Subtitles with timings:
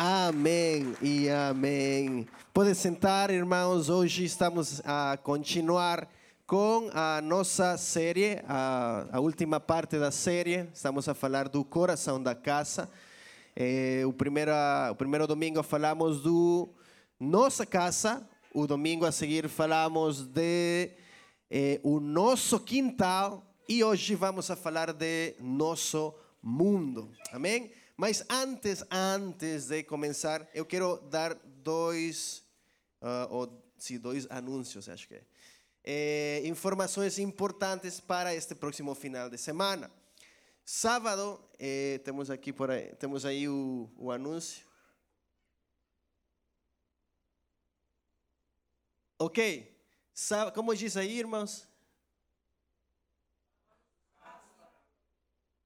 [0.00, 2.24] Amém e amém.
[2.54, 3.88] Pode sentar, irmãos.
[3.88, 6.08] Hoje estamos a continuar
[6.46, 10.68] com a nossa série, a, a última parte da série.
[10.72, 12.88] Estamos a falar do coração da casa.
[13.56, 14.52] É, o, primeiro,
[14.88, 16.68] o primeiro domingo falamos do
[17.18, 18.24] nossa casa.
[18.54, 20.92] O domingo a seguir falamos de
[21.50, 23.44] é, o nosso quintal.
[23.68, 27.10] E hoje vamos a falar de nosso mundo.
[27.32, 27.72] Amém?
[28.00, 32.44] Mas antes, antes de começar, eu quero dar dois,
[33.02, 35.22] uh, ou, sim, dois anúncios, acho que é.
[35.82, 36.42] é.
[36.46, 39.90] informações importantes para este próximo final de semana.
[40.64, 44.64] Sábado, eh, temos aqui por aí, temos aí o, o anúncio.
[49.18, 49.76] Ok,
[50.54, 51.67] como diz aí, irmãos?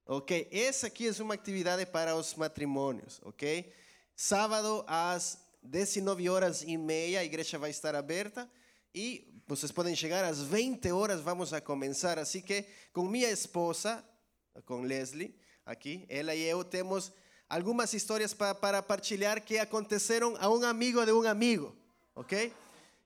[0.04, 3.72] Ok, essa aqui é uma atividade para os matrimônios, ok?
[4.16, 8.50] Sábado às 19 horas e meia a igreja vai estar aberta
[8.92, 12.18] e vocês podem chegar às 20 horas, vamos a começar.
[12.18, 14.04] Assim que com minha esposa,
[14.66, 17.12] com Leslie, aqui, ela e eu temos
[17.48, 21.76] algumas histórias para, para partilhar que aconteceram a um amigo de um amigo,
[22.16, 22.52] ok?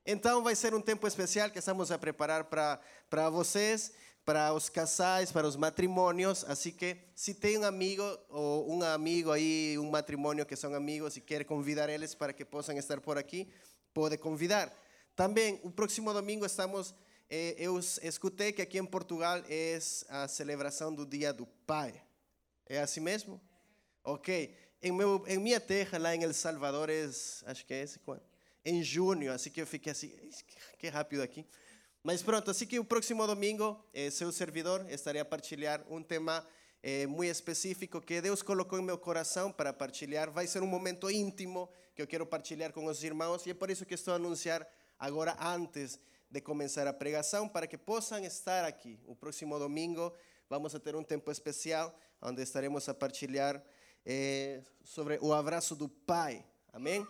[0.07, 3.93] Então vai ser um tempo especial que estamos a preparar para, vocês
[4.27, 6.45] para os casais, para os matrimônios.
[6.49, 11.17] Assim que, se tem um amigo ou um amigo aí, um matrimônio que são amigos
[11.17, 13.49] e quer convidar eles para que possam estar por aqui,
[13.95, 14.77] pode convidar.
[15.15, 16.93] Também, o próximo domingo estamos.
[17.31, 21.95] Eh, eu escutei que aqui em Portugal é a celebração do Dia do Pai.
[22.69, 23.41] É assim mesmo?
[24.03, 24.53] Ok.
[24.83, 28.23] Em, meu, em minha terra, lá em El Salvador, é, acho que é esse quando?
[28.65, 30.13] Em junho, assim que eu fiquei assim,
[30.79, 31.47] que rápido aqui.
[32.07, 36.47] Mas pronto, assim que o próximo domingo, eh, seu servidor estarei a partilhar um tema
[36.81, 40.31] eh, muito específico que Deus colocou em meu coração para partilhar.
[40.31, 43.71] Vai ser um momento íntimo que eu quero partilhar com os irmãos e é por
[43.71, 44.65] isso que estou a anunciar
[44.97, 45.99] agora antes
[46.31, 49.01] de começar a pregação para que possam estar aqui.
[49.05, 50.13] O próximo domingo
[50.49, 51.93] vamos a ter um tempo especial
[52.23, 53.61] onde estaremos a partilhar
[54.05, 56.47] eh, sobre o abraço do Pai.
[56.73, 57.05] Amém?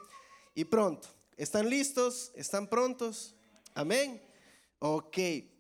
[0.57, 1.07] E pronto.
[1.37, 2.33] Estão listos?
[2.35, 3.35] Estão prontos?
[3.75, 4.26] Amém?
[4.79, 5.51] Ok.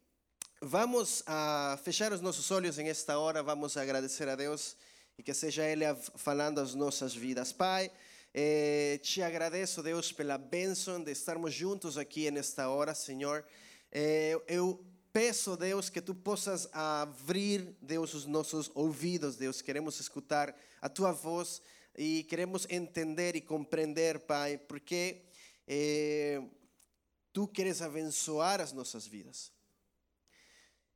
[0.60, 4.76] Vamos a fechar os nossos olhos em esta hora, vamos agradecer a Deus
[5.16, 7.50] e que seja Ele falando as nossas vidas.
[7.50, 7.90] Pai,
[8.34, 13.42] eh, te agradeço, Deus, pela bênção de estarmos juntos aqui nesta hora, Senhor.
[13.90, 14.84] Eh, eu
[15.14, 19.62] peço, Deus, que tu possas abrir, Deus, os nossos ouvidos, Deus.
[19.62, 21.62] Queremos escutar a tua voz
[21.96, 25.22] e queremos entender e compreender, Pai, porque.
[25.66, 26.42] Eh,
[27.36, 29.52] Tu queres abençoar as nossas vidas.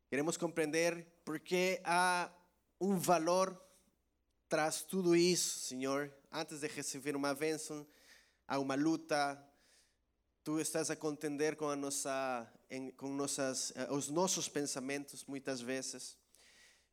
[0.08, 2.32] Queremos compreender porque há
[2.80, 3.62] um valor
[4.48, 6.10] traz tudo isso, Senhor.
[6.32, 7.86] Antes de receber uma bênção,
[8.48, 9.38] há uma luta.
[10.42, 12.50] Tu estás a contender com a nossa,
[12.96, 16.16] com nossas, eh, os nossos pensamentos muitas vezes.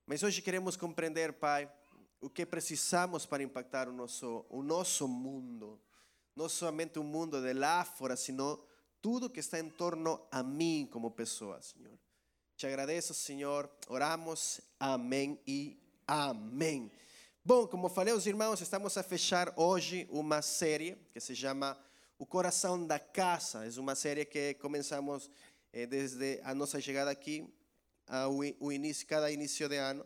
[0.05, 1.71] Mas hoje queremos compreender, Pai,
[2.19, 5.81] o que precisamos para impactar o nosso, o nosso mundo.
[6.35, 8.66] Não somente o mundo de lá fora, sino
[9.01, 11.97] tudo que está em torno a mim como pessoa, Senhor.
[12.55, 13.69] Te agradeço, Senhor.
[13.87, 14.59] Oramos.
[14.79, 16.91] Amém e amém.
[17.45, 21.77] Bom, como falei aos irmãos, estamos a fechar hoje uma série que se chama
[22.17, 23.65] O Coração da Casa.
[23.65, 25.29] É uma série que começamos
[25.71, 27.47] eh, desde a nossa chegada aqui,
[28.07, 30.05] ao início, cada início de ano.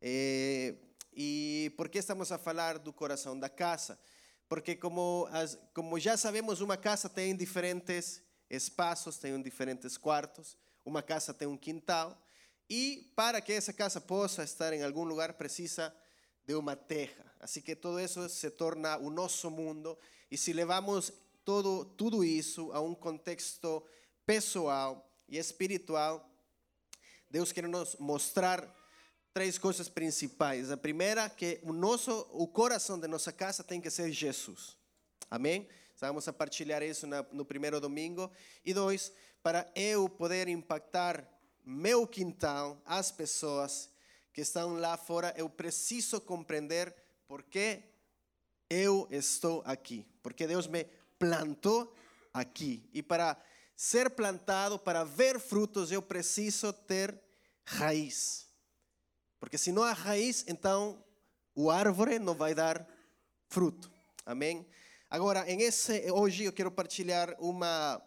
[0.00, 0.74] Eh,
[1.12, 3.98] e por que estamos a falar do coração da casa?
[4.48, 11.02] Porque como, as, como já sabemos, uma casa tem diferentes espaços, tem diferentes quartos, uma
[11.02, 12.18] casa tem um quintal,
[12.68, 15.94] e para que essa casa possa estar em algum lugar precisa
[16.46, 17.30] de uma terra.
[17.40, 19.98] Assim que todo isso se torna o nosso mundo,
[20.30, 21.12] e se levamos
[21.44, 23.82] todo, tudo isso a um contexto
[24.24, 26.26] pessoal e espiritual,
[27.30, 28.74] Deus quer nos mostrar
[29.38, 30.68] três coisas principais.
[30.72, 34.76] A primeira, que o nosso, o coração de nossa casa tem que ser Jesus.
[35.30, 35.68] Amém?
[36.00, 38.28] Vamos a partilhar isso no primeiro domingo.
[38.64, 41.24] E dois, para eu poder impactar
[41.64, 43.88] meu quintal, as pessoas
[44.32, 46.92] que estão lá fora, eu preciso compreender
[47.28, 47.80] por que
[48.68, 50.04] eu estou aqui.
[50.20, 50.84] Porque Deus me
[51.16, 51.94] plantou
[52.34, 52.90] aqui.
[52.92, 53.40] E para
[53.76, 57.16] ser plantado, para ver frutos, eu preciso ter
[57.64, 58.47] raiz.
[59.38, 61.02] Porque se não há raiz, então
[61.54, 62.86] o árvore não vai dar
[63.48, 63.90] fruto.
[64.24, 64.66] Amém?
[65.10, 68.02] Agora, em esse, hoje eu quero partilhar uma,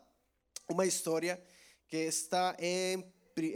[0.70, 1.42] uma história
[1.88, 3.04] que está em,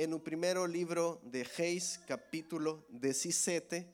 [0.08, 3.86] no primeiro livro de Reis, capítulo 17.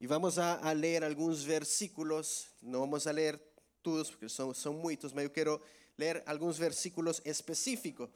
[0.00, 3.40] E vamos a, a ler alguns versículos, não vamos a ler
[3.82, 5.60] todos, porque são, são muitos, mas eu quero
[5.96, 8.08] ler alguns versículos específicos.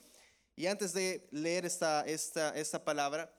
[0.58, 3.32] E antes de ler esta, esta, esta palavra,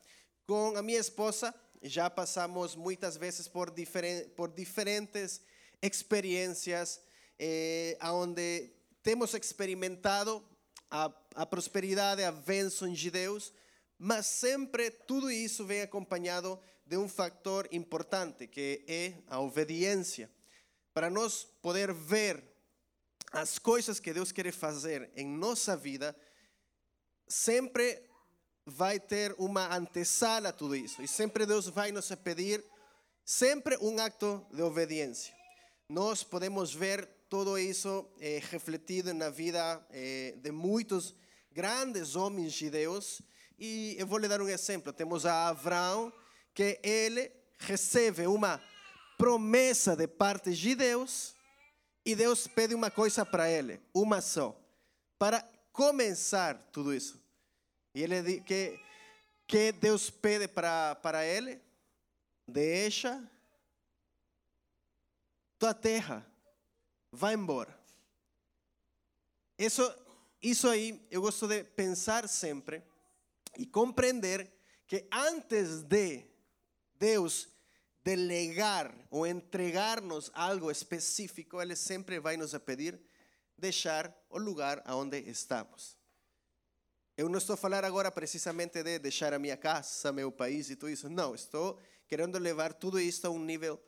[0.46, 5.42] com a minha esposa, já passamos muitas vezes por, diferen, por diferentes
[5.82, 6.98] experiências,
[7.38, 8.72] eh, onde
[9.02, 10.42] temos experimentado
[10.90, 13.52] a, a prosperidade, a bênção de Deus,
[13.98, 20.30] mas sempre tudo isso vem acompanhado de um fator importante, que é a obediência.
[20.94, 22.42] Para nós poder ver
[23.30, 26.16] as coisas que Deus quer fazer em nossa vida,
[27.30, 28.02] sempre
[28.66, 31.00] vai ter uma antesala a tudo isso.
[31.00, 32.62] E sempre Deus vai nos pedir
[33.24, 35.32] sempre um acto de obediência.
[35.88, 41.14] Nós podemos ver todo isso eh, refletido na vida eh, de muitos
[41.52, 43.22] grandes homens de Deus.
[43.58, 44.92] E eu vou lhe dar um exemplo.
[44.92, 46.12] Temos a Abraão,
[46.52, 48.60] que ele recebe uma
[49.16, 51.34] promessa de parte de Deus
[52.04, 54.58] e Deus pede uma coisa para ele, uma só,
[55.18, 57.19] para começar tudo isso.
[57.94, 58.80] E ele diz que
[59.46, 61.60] que Deus pede para para ele,
[62.46, 63.28] deixa
[65.58, 66.24] tua terra,
[67.10, 67.76] vai embora.
[69.58, 69.82] Isso
[70.42, 72.82] isso aí eu gosto de pensar sempre
[73.58, 74.50] e compreender
[74.86, 76.24] que antes de
[76.94, 77.48] Deus
[78.02, 82.98] delegar ou entregar-nos algo específico, Ele sempre vai nos pedir
[83.56, 85.99] deixar o lugar onde estamos.
[87.20, 90.74] Eu não estou a falar agora precisamente de deixar a minha casa, meu país e
[90.74, 91.06] tudo isso.
[91.10, 91.78] Não, estou
[92.08, 93.78] querendo levar tudo isso a um nível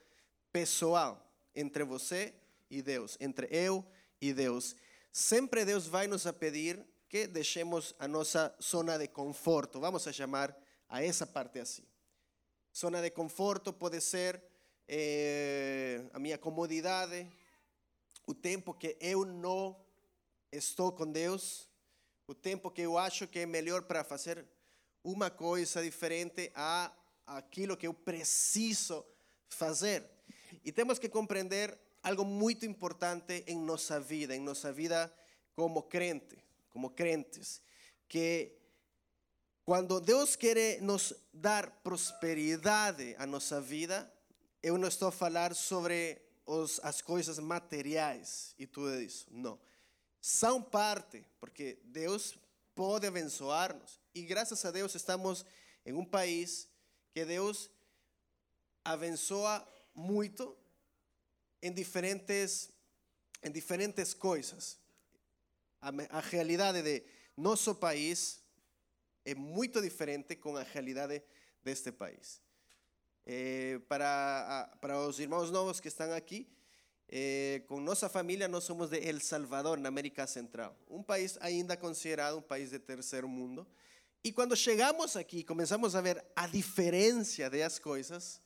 [0.52, 2.34] pessoal entre você
[2.68, 3.82] e Deus, entre eu
[4.20, 4.76] e Deus.
[5.10, 9.80] Sempre Deus vai nos a pedir que deixemos a nossa zona de conforto.
[9.80, 10.54] Vamos a chamar
[10.86, 11.86] a essa parte assim.
[12.76, 14.42] Zona de conforto pode ser
[14.86, 17.26] eh, a minha comodidade,
[18.26, 19.74] o tempo que eu não
[20.52, 21.71] estou com Deus,
[22.32, 24.42] o tempo que eu acho que é melhor para fazer
[25.04, 26.90] uma coisa diferente a
[27.26, 29.04] aquilo que eu preciso
[29.50, 30.02] fazer.
[30.64, 35.12] E temos que compreender algo muito importante em nossa vida, em nossa vida
[35.54, 37.60] como crente, como crentes,
[38.08, 38.56] que
[39.62, 44.10] quando Deus quer nos dar prosperidade a nossa vida,
[44.62, 49.26] eu não estou a falar sobre os, as coisas materiais e tudo isso.
[49.30, 49.60] Não.
[50.24, 52.38] São parte, porque Deus
[52.76, 54.00] pode abençoar-nos.
[54.14, 55.44] E graças a Deus estamos
[55.84, 56.68] em um país
[57.12, 57.68] que Deus
[58.84, 60.56] abençoa muito
[61.60, 62.70] em diferentes,
[63.42, 64.78] em diferentes coisas.
[65.80, 67.04] A, a realidade de
[67.36, 68.40] nosso país
[69.24, 71.20] é muito diferente com a realidade
[71.64, 72.40] deste país.
[73.26, 76.48] Eh, para, para os irmãos novos que estão aqui,
[77.14, 81.76] eh, com nossa família, nós somos de El Salvador, na América Central, um país ainda
[81.76, 83.66] considerado um país de terceiro mundo.
[84.24, 88.40] E quando chegamos aqui, começamos a ver a diferença das coisas,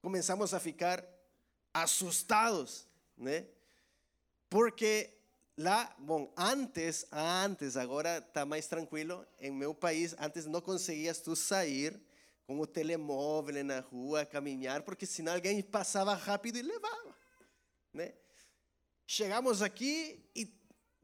[0.00, 1.06] começamos a ficar
[1.72, 3.46] assustados, né?
[4.50, 5.08] Porque
[5.58, 9.24] Lá, bom, antes, antes, agora está mais tranquilo.
[9.38, 12.00] Em meu país, antes não conseguias tu sair
[12.46, 17.14] com o telemóvel na rua, caminhar, porque senão alguém passava rápido e levava,
[17.92, 18.14] né?
[19.06, 20.46] Chegamos aqui e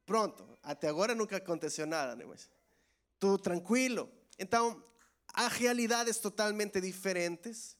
[0.06, 0.58] pronto.
[0.62, 2.24] Até agora nunca aconteceu nada, né?
[3.18, 4.10] Tudo tranquilo.
[4.38, 4.82] Então,
[5.34, 7.76] há realidades totalmente diferentes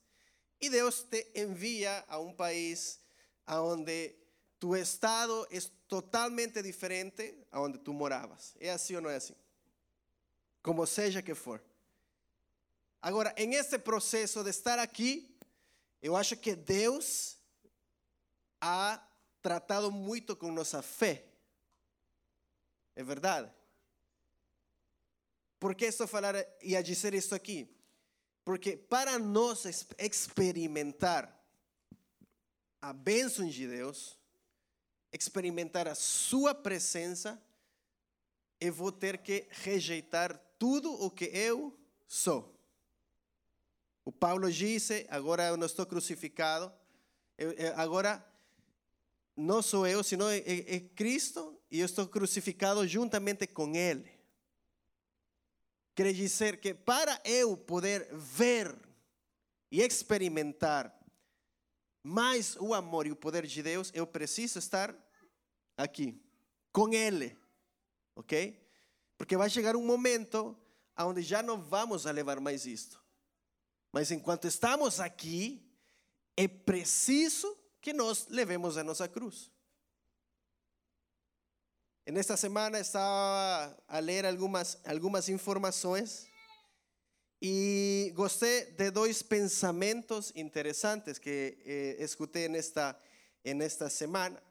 [0.60, 3.00] e Deus te envia a um país
[3.46, 4.14] onde
[4.58, 8.54] tu estado é totalmente diferente a onde tu moravas.
[8.60, 9.36] É assim ou não é assim?
[10.62, 11.62] Como seja que for.
[13.00, 15.38] Agora, em este processo de estar aqui,
[16.02, 17.37] eu acho que Deus
[18.60, 19.02] ha
[19.42, 21.24] tratado muito com nossa fé.
[22.94, 23.50] É verdade?
[25.58, 27.68] Por que estou a falar e a dizer isso aqui?
[28.44, 29.64] Porque para nós
[29.98, 31.34] experimentar
[32.80, 34.18] a bênção de Deus,
[35.12, 37.42] experimentar a sua presença,
[38.60, 42.54] eu vou ter que rejeitar tudo o que eu sou.
[44.04, 46.72] O Paulo disse: agora eu não estou crucificado,
[47.36, 48.24] eu, agora
[49.38, 54.10] não sou eu, senão é, é, é Cristo e eu estou crucificado juntamente com Ele.
[55.94, 58.76] Quer dizer que para eu poder ver
[59.70, 60.92] e experimentar
[62.02, 64.94] mais o amor e o poder de Deus, eu preciso estar
[65.76, 66.20] aqui,
[66.72, 67.36] com Ele,
[68.16, 68.60] ok?
[69.16, 70.56] Porque vai chegar um momento
[70.98, 73.00] onde já não vamos a levar mais isto.
[73.92, 75.64] Mas enquanto estamos aqui,
[76.36, 79.50] é preciso que nós levemos a nossa cruz.
[82.06, 86.26] Nesta semana estava a ler algumas, algumas informações
[87.40, 92.98] e gostei de dois pensamentos interessantes que eh, nesta,
[93.44, 94.42] nesta semana.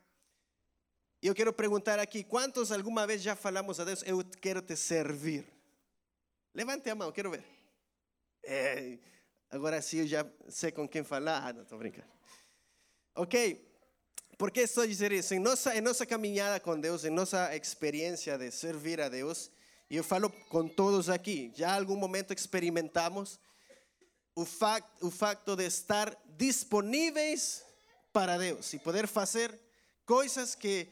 [1.20, 5.46] Eu quero perguntar aqui: quantos alguma vez já falamos a Deus, eu quero te servir?
[6.54, 7.44] Levante a mão, quero ver.
[8.44, 9.00] É,
[9.50, 11.48] agora sim eu já sei com quem falar.
[11.48, 12.08] Ah, não, estou brincando.
[13.20, 13.36] Ok,
[14.38, 15.34] por que estou a dizer isso?
[15.34, 19.50] Em nossa, caminhada com Deus, em nossa experiência de servir a Deus,
[19.90, 23.40] e eu falo com todos aqui, já algum momento experimentamos
[24.36, 27.66] o, fact, o facto de estar disponíveis
[28.14, 29.52] para Deus e poder fazer
[30.06, 30.88] coisas que,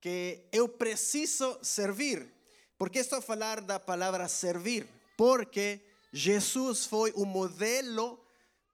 [0.00, 2.34] que eu preciso servir.
[2.76, 4.88] Por que estou a falar da palavra servir?
[5.16, 5.80] Porque
[6.12, 8.18] Jesus foi o modelo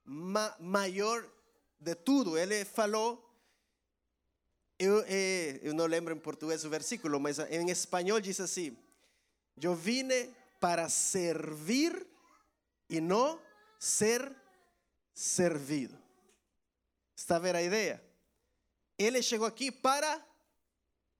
[0.03, 1.36] ma maior
[1.79, 2.37] de tudo.
[2.37, 3.27] Ele falou
[4.79, 8.77] eu, eh, eu, não lembro em português o versículo, mas em espanhol diz assim:
[9.59, 12.05] Eu vine para servir
[12.87, 13.41] e não
[13.79, 14.31] ser
[15.13, 15.97] servido.
[17.15, 18.03] Está a ver a ideia?
[18.99, 20.23] Ele chegou aqui para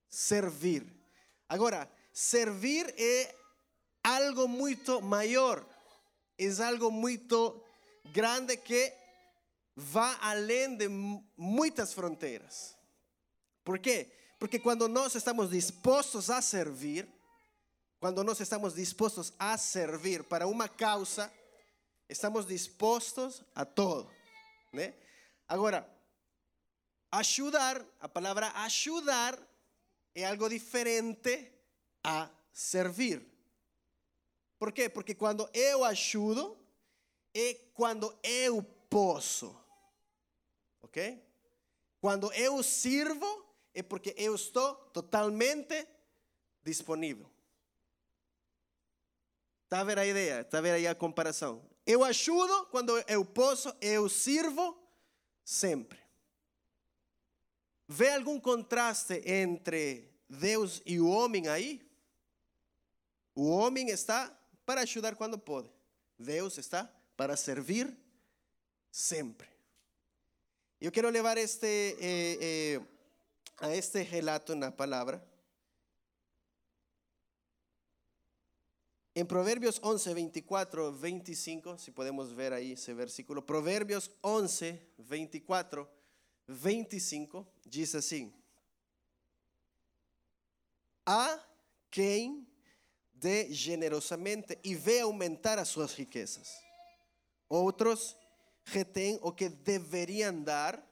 [0.08, 0.86] servir.
[1.50, 3.36] Agora, servir é
[4.04, 5.66] algo muito maior,
[6.38, 7.60] é algo muito
[8.12, 8.94] grande que
[9.78, 10.90] vai além de
[11.38, 12.76] muitas fronteiras.
[13.64, 14.12] ¿Por qué?
[14.40, 17.08] Porque cuando nos estamos dispuestos a servir,
[18.00, 21.32] cuando nos estamos dispuestos a servir para una causa,
[22.10, 24.10] estamos dispuestos a todo.
[24.74, 24.96] ¿né?
[25.48, 25.88] Agora,
[27.12, 29.38] ajudar, a palavra ajudar
[30.16, 31.54] é algo diferente
[32.04, 33.24] a servir.
[34.58, 34.90] Por quê?
[34.90, 36.58] Porque quando eu ajudo,
[37.32, 39.67] é quando eu posso.
[40.82, 41.24] Ok?
[42.00, 45.88] Quando eu sirvo, é porque eu estou totalmente
[46.64, 47.30] disponível.
[49.66, 50.42] Está a ver a ideia?
[50.42, 51.62] Está a ver aí a comparação?
[51.86, 54.78] Eu ajudo quando eu posso, eu sirvo
[55.44, 56.00] sempre.
[57.88, 61.86] Vê algum contraste entre Deus e o homem aí?
[63.34, 65.72] O homem está para ajudar quando pode.
[66.18, 67.96] Deus está para servir
[68.92, 69.57] sempre.
[70.80, 72.80] Eu quero levar este eh, eh,
[73.58, 75.24] a este relato en la palabra.
[79.16, 85.90] En Proverbios 11, 24, 25, si podemos ver ahí ese versículo, Proverbios 11, 24,
[86.46, 88.32] 25, dice así,
[91.08, 91.44] a
[91.90, 92.48] quien
[93.12, 96.62] dé generosamente y ve aumentar a sus riquezas.
[97.48, 98.16] Otros
[98.74, 100.88] retén o que deberían dar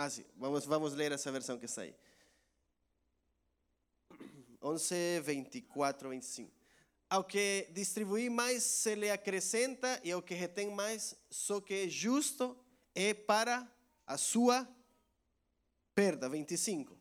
[0.00, 1.92] Ah, sí, vamos, vamos a leer esa versión que está ahí.
[4.60, 6.52] 11, 24, 25.
[7.10, 11.88] Ao que distribuir mais se lhe acrescenta, e ao que retém mais, só que é
[11.88, 12.56] justo
[12.94, 13.68] é para
[14.06, 14.68] a sua
[15.96, 16.28] perda.
[16.28, 16.96] 25.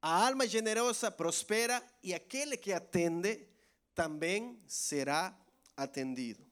[0.00, 3.44] A alma generosa prospera, e aquele que atende
[3.94, 5.36] também será
[5.76, 6.44] atendido.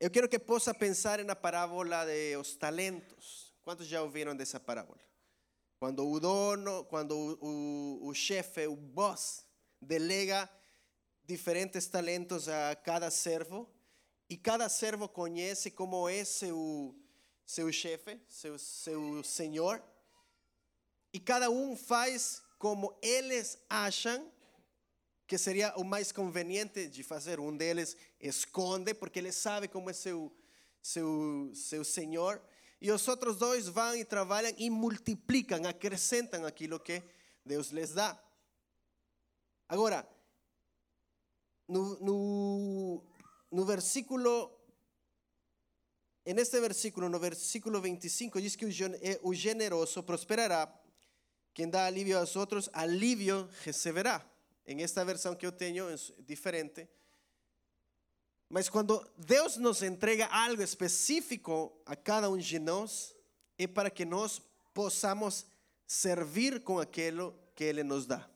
[0.00, 3.54] Eu quero que possa pensar na parábola de os talentos.
[3.62, 5.00] Quantos já ouviram dessa parábola?
[5.78, 9.44] Quando o dono, quando o, o, o chefe, o boss,
[9.80, 10.50] delega
[11.24, 13.68] diferentes talentos a cada servo
[14.28, 16.94] e cada servo conhece como é seu,
[17.44, 19.82] seu chefe, seu, seu senhor,
[21.12, 24.30] e cada um faz como eles acham
[25.34, 27.40] que seria o mais conveniente de fazer.
[27.40, 30.32] Um deles esconde, porque ele sabe como é seu,
[30.80, 32.40] seu, seu senhor.
[32.80, 37.02] E os outros dois vão e trabalham e multiplicam, acrescentam aquilo que
[37.44, 38.16] Deus lhes dá.
[39.68, 40.08] Agora,
[41.66, 43.02] no,
[43.50, 44.56] no, versículo,
[46.24, 48.66] neste versículo, no versículo 25, diz que
[49.20, 50.72] o generoso prosperará,
[51.52, 54.24] quem dá alívio aos outros, alívio receberá.
[54.66, 56.88] Em esta versão que eu tenho é diferente.
[58.48, 63.14] Mas quando Deus nos entrega algo específico a cada um de nós,
[63.58, 64.40] é para que nós
[64.72, 65.46] possamos
[65.86, 68.28] servir com aquilo que Ele nos dá.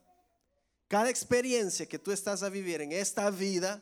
[0.87, 3.81] Cada experiência que tu estás a viver em esta vida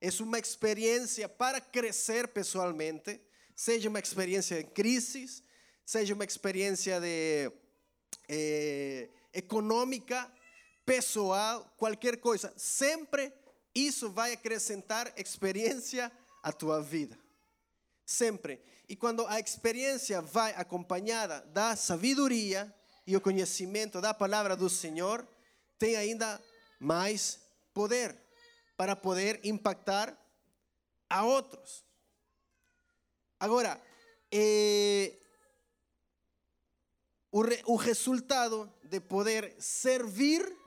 [0.00, 3.20] é uma experiência para crescer pessoalmente,
[3.54, 5.42] seja uma experiência de crise,
[5.84, 7.52] seja uma experiência de,
[8.28, 9.08] eh,
[10.88, 13.30] pessoal, qualquer coisa, sempre
[13.74, 16.10] isso vai acrescentar experiência
[16.42, 17.18] à tua vida.
[18.06, 18.58] Sempre.
[18.88, 22.74] E quando a experiência vai acompanhada da sabedoria
[23.06, 25.28] e o conhecimento da palavra do Senhor,
[25.78, 26.42] tem ainda
[26.80, 27.38] mais
[27.74, 28.16] poder
[28.74, 30.16] para poder impactar
[31.10, 31.84] a outros.
[33.38, 33.78] Agora,
[34.32, 35.12] eh,
[37.30, 40.57] o, re, o resultado de poder servir,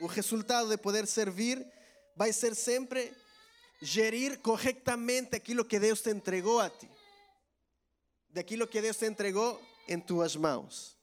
[0.00, 1.66] o resultado de poder servir
[2.14, 3.12] vai ser sempre
[3.80, 6.88] gerir corretamente aquilo que Deus te entregou a ti.
[8.28, 10.96] Daquilo que Deus te entregou em tuas mãos.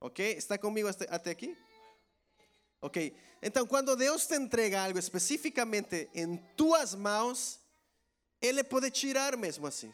[0.00, 0.32] Ok?
[0.32, 1.56] Está comigo até aqui?
[2.80, 3.16] Ok.
[3.40, 7.60] Então, quando Deus te entrega algo especificamente em tuas mãos,
[8.40, 9.92] Ele pode tirar mesmo assim.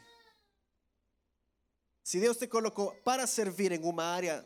[2.03, 4.45] Se Deus te colocou para servir em uma área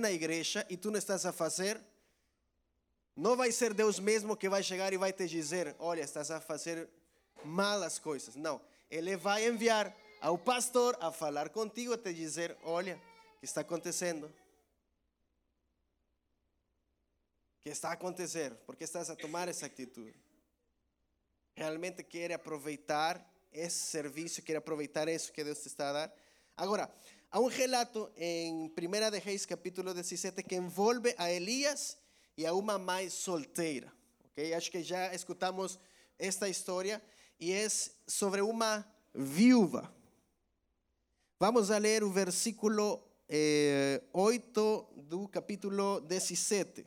[0.00, 1.80] na igreja e tu não estás a fazer,
[3.16, 6.40] não vai ser Deus mesmo que vai chegar e vai te dizer: Olha, estás a
[6.40, 6.88] fazer
[7.44, 8.36] malas coisas.
[8.36, 8.60] Não.
[8.90, 13.00] Ele vai enviar ao pastor a falar contigo, a te dizer: Olha,
[13.36, 14.26] o que está acontecendo?
[17.58, 18.54] O que está a acontecer?
[18.66, 20.14] Por que estás a tomar essa atitude?
[21.54, 26.14] Realmente quer aproveitar esse serviço, quer aproveitar isso que Deus te está a dar?
[26.56, 26.90] Agora,
[27.30, 31.98] há um relato em 1 de Reis, capítulo 17, que envolve a Elias
[32.36, 33.92] e a uma mãe solteira.
[34.30, 34.54] Okay?
[34.54, 35.78] Acho que já escutamos
[36.18, 37.02] esta história
[37.38, 37.66] e é
[38.06, 39.92] sobre uma viúva.
[41.38, 46.86] Vamos a ler o versículo eh, 8 do capítulo 17.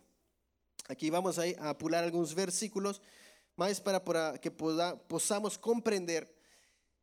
[0.87, 3.01] Aqui vamos a, pular alguns versículos,
[3.57, 6.29] mas para, que poda, possamos compreender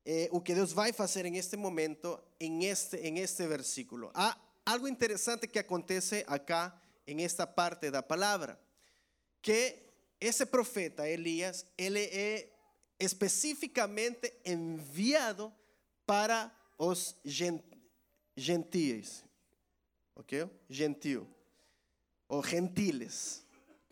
[0.05, 4.11] eh, o que Deus vai fazer em este momento, em este, este versículo.
[4.15, 8.59] Há algo interessante que acontece acá en esta parte da palavra,
[9.41, 12.49] que esse profeta Elias, ele é
[12.99, 15.53] especificamente enviado
[16.07, 17.17] para os
[18.37, 19.25] gentios,
[20.15, 20.49] ok?
[20.69, 21.27] Gentil,
[22.29, 23.45] ou gentiles,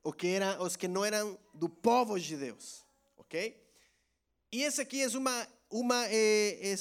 [0.03, 3.61] o que eram os que não eram do povo de Deus, ok?
[4.53, 6.75] E esse aqui é uma uma é, é,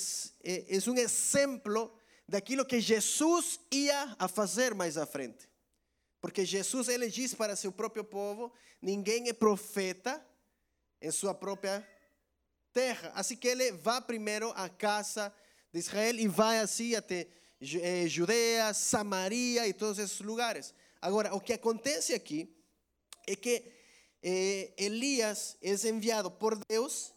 [0.43, 1.91] é, é um exemplo
[2.27, 5.48] daquilo que Jesus ia a fazer mais à frente.
[6.21, 8.51] Porque Jesus ele diz para seu próprio povo:
[8.82, 10.25] ninguém é profeta
[11.01, 11.88] em sua própria
[12.73, 13.12] terra.
[13.15, 15.34] Assim que ele vai primeiro à casa
[15.71, 17.27] de Israel e vai assim até
[17.62, 20.73] eh, Judeia, Samaria e todos esses lugares.
[21.01, 22.53] Agora, o que acontece aqui
[23.27, 23.63] é que
[24.21, 27.13] eh, Elias é enviado por Deus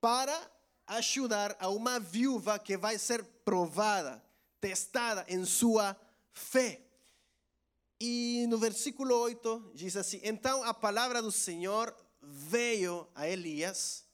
[0.00, 0.38] para
[0.86, 4.22] ajudar a uma viúva que vai ser provada,
[4.60, 5.96] testada em sua
[6.32, 6.80] fé.
[8.06, 14.04] E no versículo 8 diz assim: Então a palavra do Senhor veio a Elias,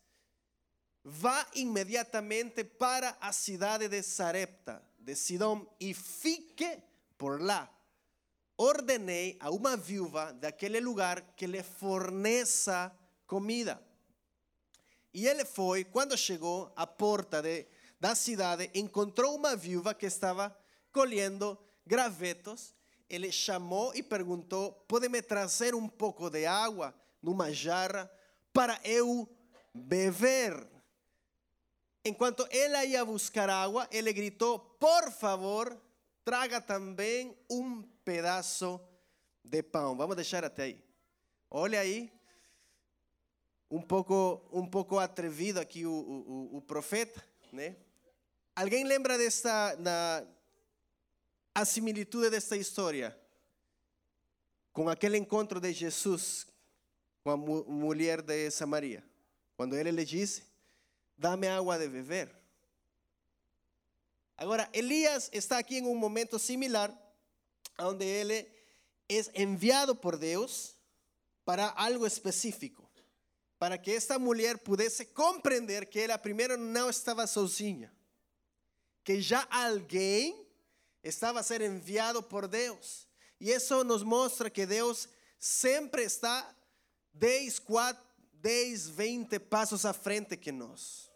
[1.03, 6.81] vá imediatamente para a cidade de Sarepta, de Sidom, e fique
[7.19, 7.69] por lá.
[8.57, 13.85] Ordenei a uma viúva daquele lugar que lhe forneça comida.
[15.13, 17.67] E ele foi, quando chegou à porta de,
[17.99, 20.57] da cidade, encontrou uma viúva que estava
[20.93, 22.79] colhendo gravetos
[23.11, 28.11] ele chamou e perguntou: pode me trazer um pouco de água numa jarra
[28.53, 29.29] para eu
[29.75, 30.67] beber?
[32.05, 35.77] Enquanto ela ia buscar água, ele gritou: por favor,
[36.25, 38.81] traga também um pedaço
[39.45, 39.97] de pão.
[39.97, 40.85] Vamos deixar até aí.
[41.51, 42.13] Olha aí,
[43.71, 47.77] um pouco, um pouco atrevido aqui o, o, o profeta, né?
[48.55, 50.27] Alguém lembra desta na,
[51.61, 53.15] a similitude desta história
[54.73, 56.47] com aquele encontro de Jesus
[57.23, 59.05] com a mu mulher de Samaria.
[59.57, 60.43] Quando ele lhe disse:
[61.19, 62.35] Dá-me água de beber.
[64.39, 66.91] Agora, Elias está aqui em um momento similar,
[67.79, 68.49] onde ele
[69.07, 70.75] é enviado por Deus
[71.45, 72.91] para algo específico,
[73.59, 77.93] para que esta mulher pudesse compreender que ela primeiro não estava sozinha,
[79.05, 80.50] que já alguém
[81.03, 83.09] estava a ser enviado por Deus.
[83.41, 85.09] E isso nos mostra que Deus
[85.39, 86.55] sempre está
[87.15, 91.11] 10, 4, 10, 20 passos à frente que nós.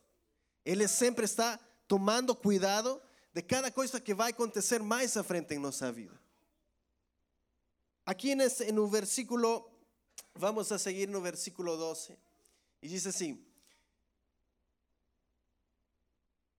[0.64, 3.00] Ele sempre está tomando cuidado
[3.32, 6.18] de cada coisa que vai acontecer mais à frente em nossa vida.
[8.06, 9.70] Aqui nesse, no versículo,
[10.34, 12.16] vamos a seguir no versículo 12,
[12.82, 13.44] e diz assim: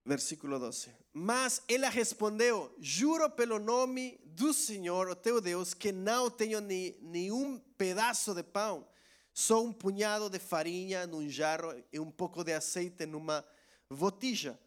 [0.06, 0.90] versículo 12.
[1.12, 6.96] Mas ela respondeu: Juro pelo nome do Senhor, o teu Deus, que não tenho ni,
[7.02, 8.86] ni um pedaço de pão,
[9.34, 13.44] só um punhado de farinha num jarro e um pouco de azeite numa
[13.90, 14.58] botija.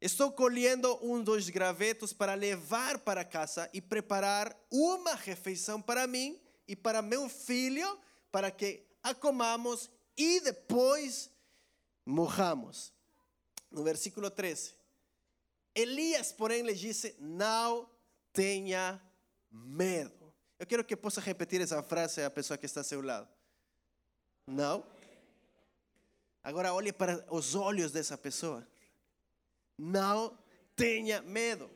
[0.00, 6.40] Estou colhendo um dos gravetos para levar para casa e preparar uma refeição para mim
[6.66, 7.98] e para meu filho,
[8.32, 11.30] para que a comamos e depois
[12.06, 12.92] morramos.
[13.70, 14.79] No versículo 13.
[15.80, 17.88] Elias, porém, lhe disse: Não
[18.32, 19.00] tenha
[19.50, 20.32] medo.
[20.58, 23.28] Eu quero que possa repetir essa frase à pessoa que está ao seu lado.
[24.46, 24.84] Não.
[26.42, 28.66] Agora olhe para os olhos dessa pessoa.
[29.78, 30.36] Não
[30.76, 31.70] tenha medo.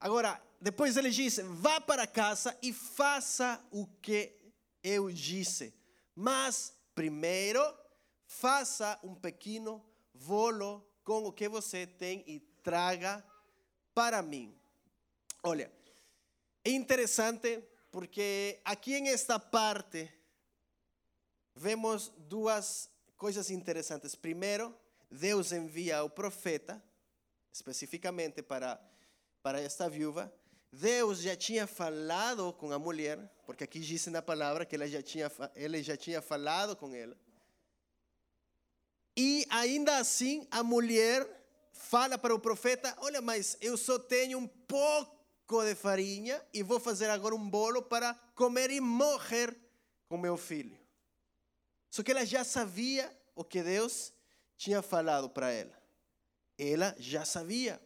[0.00, 4.34] Agora, depois ele disse: vá para casa e faça o que
[4.82, 5.74] eu disse.
[6.14, 7.60] Mas primeiro,
[8.26, 13.22] faça um pequeno bolo com o que você tem e traga
[13.94, 14.56] para mim.
[15.42, 15.70] Olha,
[16.64, 20.10] é interessante porque aqui em esta parte
[21.54, 24.14] vemos duas coisas interessantes.
[24.14, 24.74] Primeiro,
[25.10, 26.82] Deus envia o profeta,
[27.52, 28.80] especificamente para,
[29.42, 30.32] para esta viúva.
[30.72, 35.00] Deus já tinha falado com a mulher, porque aqui diz na palavra que ela já
[35.00, 37.16] tinha, ele já tinha falado com ela.
[39.16, 41.28] E ainda assim, a mulher
[41.72, 46.80] fala para o profeta: Olha, mas eu só tenho um pouco de farinha e vou
[46.80, 49.56] fazer agora um bolo para comer e morrer
[50.08, 50.76] com meu filho.
[51.90, 54.12] Só que ela já sabia o que Deus
[54.56, 55.76] tinha falado para ela.
[56.58, 57.80] Ela já sabia.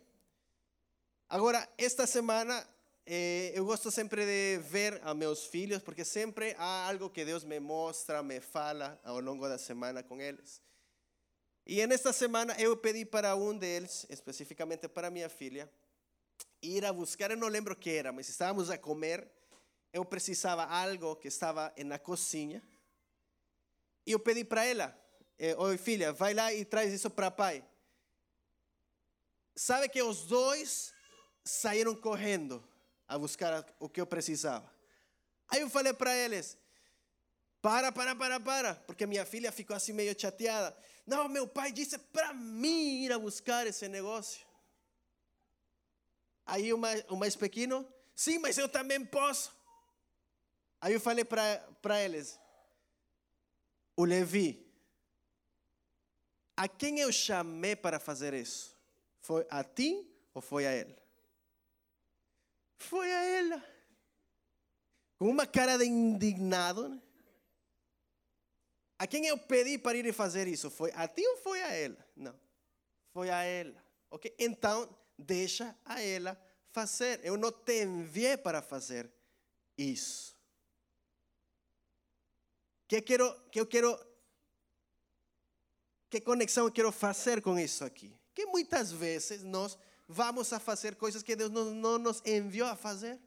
[1.29, 2.67] Agora, esta semana,
[3.05, 7.45] eh, eu gosto sempre de ver a meus filhos, porque sempre há algo que Deus
[7.45, 10.63] me mostra, me fala ao longo da semana com eles.
[11.71, 15.71] E nesta semana eu pedi para um deles, especificamente para minha filha,
[16.63, 19.31] ir a buscar, eu não lembro o que era, mas estávamos a comer,
[19.93, 22.63] eu precisava algo que estava na cozinha,
[24.07, 24.99] e eu pedi para ela,
[25.39, 27.63] eh, oi filha, vai lá e traz isso para pai.
[29.55, 30.95] Sabe que os dois
[31.45, 32.67] saíram correndo
[33.07, 34.73] a buscar o que eu precisava.
[35.49, 36.57] Aí eu falei para eles,
[37.61, 40.75] para, para, para, para, porque minha filha ficou assim meio chateada.
[41.09, 44.47] Não, meu pai disse para mim ir a buscar esse negócio.
[46.45, 49.51] Aí o mais, o mais pequeno, sim, mas eu também posso.
[50.79, 52.39] Aí eu falei para eles,
[53.97, 54.71] o Levi,
[56.55, 58.77] a quem eu chamei para fazer isso?
[59.23, 60.95] Foi a ti ou foi a ele?
[62.77, 63.65] Foi a ela.
[65.19, 66.91] Com uma cara de indignado.
[66.91, 67.03] Né?
[68.99, 70.71] A quem eu pedi para ir fazer isso?
[70.71, 72.07] Foi a ti ou foi a ela?
[72.17, 72.35] Não.
[73.13, 73.83] Foi a ela.
[74.11, 74.35] Ok?
[74.39, 77.21] Então, deixa a ela fazer.
[77.23, 79.11] Eu não te enviei para fazer
[79.77, 80.39] isso
[82.89, 84.01] que quero, que eu quero,
[86.09, 88.19] que conexão eu quero fazer com isso aqui?
[88.35, 92.75] Que muitas vezes nós vamos a fazer coisas que Deus não, não nos enviou a
[92.75, 93.21] fazer.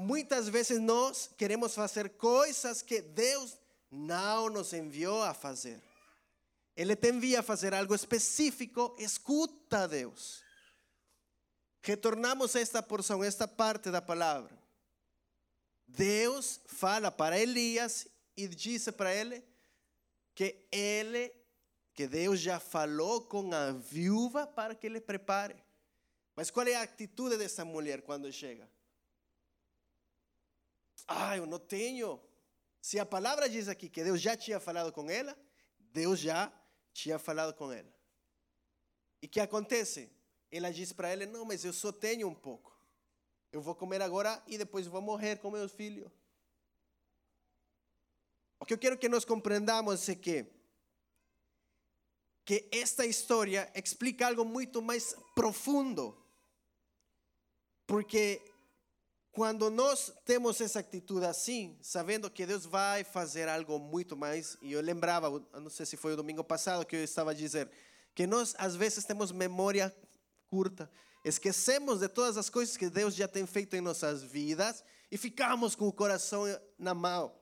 [0.00, 3.58] Muitas vezes nós queremos fazer coisas que Deus
[3.90, 5.82] não nos enviou a fazer.
[6.76, 10.44] Ele te envia a fazer algo específico, escuta a Deus.
[11.82, 14.56] Retornamos a esta porção, esta parte da palavra.
[15.84, 18.06] Deus fala para Elias
[18.36, 19.42] e disse para ele
[20.32, 21.34] que ele,
[21.92, 25.56] que Deus já falou com a viúva para que ele prepare.
[26.36, 28.77] Mas qual é a atitude dessa mulher quando chega?
[31.08, 32.20] Ah, eu não tenho.
[32.80, 35.36] Se a palavra diz aqui que Deus já tinha falado com ela,
[35.78, 36.52] Deus já
[36.92, 37.92] tinha falado com ela.
[39.22, 40.12] E que acontece?
[40.50, 42.78] Ela diz para ele: Não, mas eu só tenho um pouco.
[43.50, 46.10] Eu vou comer agora e depois vou morrer com meus filhos.
[48.60, 50.46] O que eu quero que nós compreendamos é que
[52.44, 56.16] que esta história explica algo muito mais profundo.
[57.86, 58.40] Porque
[59.38, 64.72] quando nós temos essa atitude assim, sabendo que Deus vai fazer algo muito mais, e
[64.72, 67.70] eu lembrava, não sei se foi o domingo passado que eu estava a dizer,
[68.16, 69.94] que nós às vezes temos memória
[70.48, 70.90] curta,
[71.24, 75.76] Esquecemos de todas as coisas que Deus já tem feito em nossas vidas e ficamos
[75.76, 76.42] com o coração
[76.76, 77.32] na mão.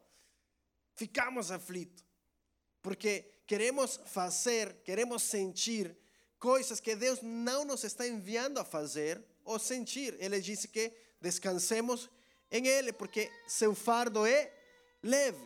[0.96, 2.04] Ficamos aflitos.
[2.82, 5.96] Porque queremos fazer, queremos sentir
[6.38, 10.14] coisas que Deus não nos está enviando a fazer ou sentir.
[10.18, 12.08] Ele disse que descansemos
[12.50, 14.52] em Ele, porque seu fardo é
[15.02, 15.44] leve.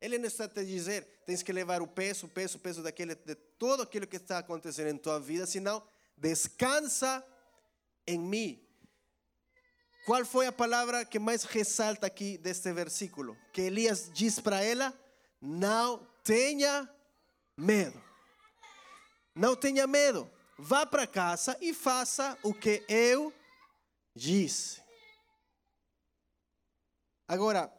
[0.00, 2.82] Ele não está a te dizer, tens que levar o peso, o peso, o peso
[2.82, 5.82] daquele, de todo aquilo que está acontecendo em tua vida, senão
[6.16, 7.24] descansa
[8.06, 8.62] em mim.
[10.06, 13.36] qual foi a palavra que mais ressalta aqui deste versículo?
[13.52, 14.94] Que Elias diz para ela:
[15.40, 16.88] não tenha
[17.56, 18.02] medo.
[19.34, 20.30] Não tenha medo.
[20.58, 23.32] Vá para casa e faça o que eu
[24.14, 24.85] disse.
[27.28, 27.72] Agora,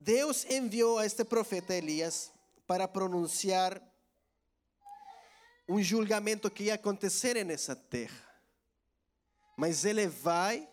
[0.00, 2.32] Deus enviou a este profeta Elias
[2.66, 3.82] para pronunciar
[5.68, 8.24] um julgamento que ia acontecer nessa terra.
[9.56, 10.68] Mas ele vai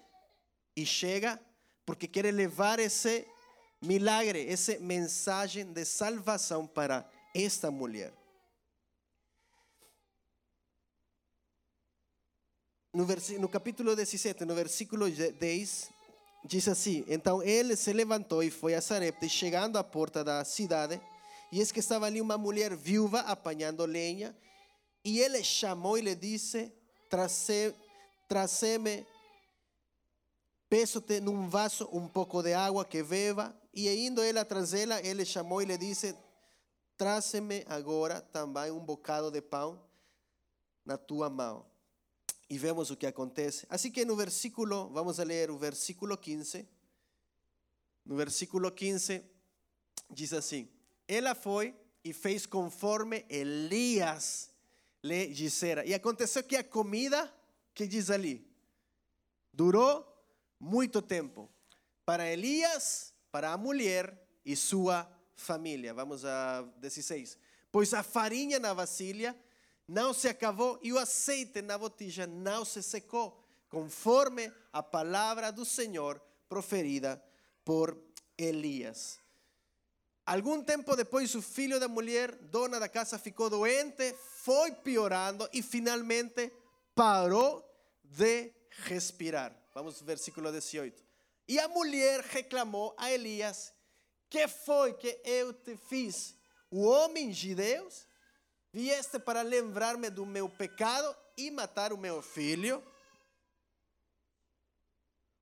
[0.76, 1.39] e chega
[1.86, 3.28] porque quer levar esse
[3.82, 8.13] milagre, essa mensagem de salvação para esta mulher.
[12.93, 13.08] No,
[13.39, 15.89] no capítulo 17, no versículo 10,
[16.45, 21.01] diz assim: Então ele se levantou e foi a Sarepta, chegando à porta da cidade,
[21.51, 24.36] e eis que estava ali uma mulher viúva apanhando lenha,
[25.03, 26.71] e ele chamou e lhe disse:
[28.27, 29.06] Traze-me,
[30.69, 33.56] peço-te num vaso um pouco de água que beba.
[33.73, 36.15] E indo ele atrás dela, ele chamou e lhe disse:
[36.97, 39.82] Traze-me agora também um bocado de pão
[40.86, 41.73] na tua mão
[42.49, 43.65] e vemos o que acontece.
[43.69, 46.67] Assim que no versículo, vamos a ler o versículo 15.
[48.06, 49.23] No versículo 15
[50.10, 50.69] diz assim:
[51.08, 54.51] Ela foi e fez conforme Elias
[55.03, 55.86] lhe dissera.
[55.86, 57.34] E aconteceu que a comida,
[57.73, 58.45] que diz ali,
[59.51, 60.06] durou
[60.60, 61.49] muito tempo
[62.06, 65.93] para Elias, para a mulher e sua família.
[65.93, 67.38] Vamos a 16.
[67.71, 69.36] Pois a farinha na vasilha
[69.88, 75.65] não se acabou e o azeite na botija não se secou, conforme a palavra do
[75.65, 77.22] Senhor proferida
[77.65, 77.98] por
[78.38, 79.19] Elias.
[80.26, 85.62] Algum tempo depois, o filho da mulher, dona da casa, ficou doente, foi piorando e
[85.62, 86.52] finalmente
[86.96, 87.62] parou
[88.04, 88.54] de
[88.86, 89.54] respirar.
[89.74, 91.04] Vamos ao versículo 18.
[91.48, 93.74] E a mulher reclamou a Elias:
[94.30, 96.36] Que foi que eu te fiz?
[96.72, 98.08] O homem de Deus
[98.74, 102.84] Vieste para lembrar-me do meu pecado e matar o meu filho?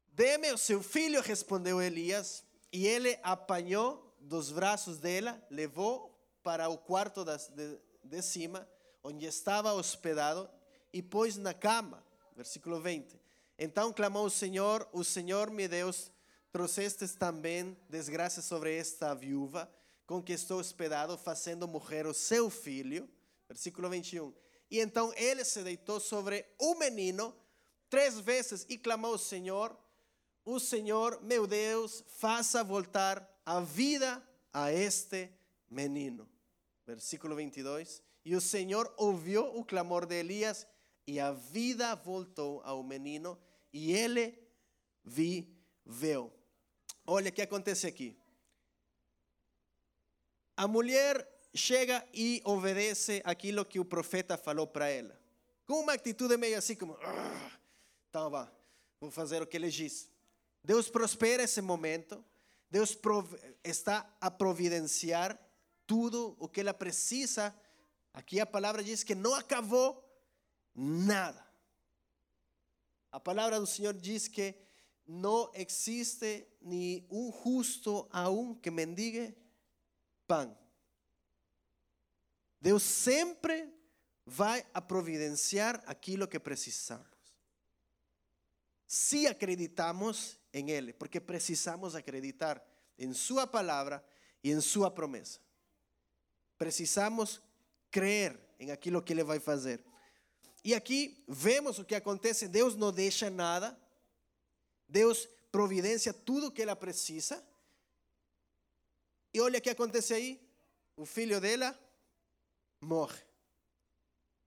[0.09, 2.43] Dê-me o seu filho, respondeu Elias.
[2.73, 6.13] E ele apanhou dos braços dela, levou
[6.43, 8.67] para o quarto de, de cima,
[9.01, 10.49] onde estava hospedado,
[10.91, 12.05] e pôs na cama.
[12.35, 13.17] Versículo 20.
[13.57, 16.11] Então clamou o Senhor: O Senhor, meu Deus,
[16.51, 19.71] trouxestes também desgraça sobre esta viúva
[20.05, 23.09] com que estou hospedado, fazendo morrer o seu filho.
[23.51, 24.33] Versículo 21.
[24.69, 27.35] E então ele se deitou sobre o menino
[27.89, 29.77] três vezes e clamou ao Senhor:
[30.45, 35.29] O Senhor, meu Deus, faça voltar a vida a este
[35.69, 36.29] menino.
[36.87, 38.01] Versículo 22.
[38.23, 40.65] E o Senhor ouviu o clamor de Elias
[41.05, 43.37] e a vida voltou ao menino
[43.73, 44.41] e ele
[45.03, 46.31] viveu.
[47.05, 48.17] Olha o que acontece aqui.
[50.55, 55.19] A mulher chega e obedece aquilo que o profeta falou para ela.
[55.65, 57.51] Com uma atitude meio assim como, ah,
[58.11, 58.47] tá bom,
[58.99, 60.09] vou fazer que ele diz.
[60.63, 62.23] Deus prospera esse momento.
[62.69, 62.97] Deus
[63.63, 65.37] está a providenciar
[65.85, 67.53] tudo o que ela precisa.
[68.13, 70.01] Aqui a palavra diz que não acabou
[70.73, 71.45] nada.
[73.11, 74.55] A palavra do Senhor diz que
[75.05, 79.35] não existe nem um justo aún que mendigue
[80.25, 80.57] pão.
[82.61, 83.73] Deus sempre
[84.25, 87.07] vai a providenciar aquilo que precisamos.
[88.87, 92.63] Se acreditamos em Ele, porque precisamos acreditar
[92.99, 94.05] em Sua palavra
[94.43, 95.39] e em Sua promessa.
[96.57, 97.41] Precisamos
[97.89, 99.83] crer em aquilo que Ele vai fazer.
[100.63, 103.75] E aqui vemos o que acontece: Deus não deixa nada,
[104.87, 107.43] Deus providencia tudo o que ela precisa.
[109.33, 110.39] E olha o que acontece aí:
[110.95, 111.77] o filho dela
[112.81, 113.21] morre.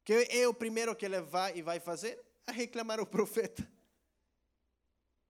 [0.05, 2.23] Que é o primeiro que ele vai e vai fazer?
[2.47, 3.67] A reclamar o profeta.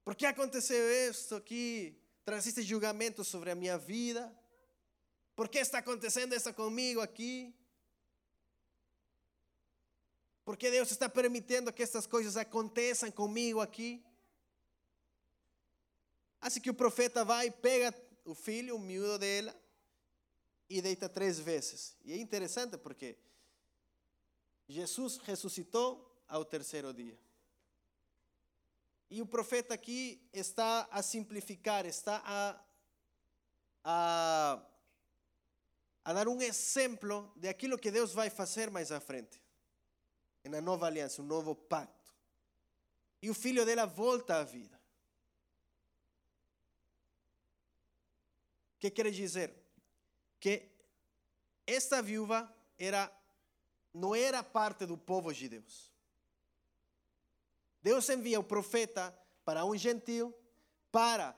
[0.02, 1.96] Por que aconteceu isto aqui?
[2.24, 4.34] Traziste julgamento sobre a minha vida?
[5.36, 7.54] Por que está acontecendo isso comigo aqui?
[10.44, 14.04] Por que Deus está permitindo que estas coisas aconteçam comigo aqui?
[16.40, 19.54] Assim que o profeta vai, pega o filho, o miúdo dela,
[20.68, 21.96] e deita três vezes.
[22.04, 23.18] E é interessante porque
[24.68, 27.18] Jesus ressuscitou ao terceiro dia.
[29.10, 32.64] E o profeta aqui está a simplificar, está a,
[33.84, 34.66] a,
[36.04, 39.42] a dar um exemplo de aquilo que Deus vai fazer mais à frente.
[40.44, 42.12] Na nova aliança, um novo pacto.
[43.22, 44.76] E o filho dela volta à vida.
[48.76, 49.63] O que quer dizer?
[50.44, 50.68] Que
[51.66, 53.10] esta viúva era
[53.94, 55.90] não era parte do povo de Deus.
[57.80, 60.34] Deus envia o profeta para um gentil
[60.92, 61.34] para